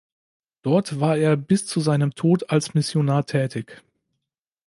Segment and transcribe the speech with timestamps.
[0.63, 3.83] Dort war er bis zu seinem Tod als Missionar tätig.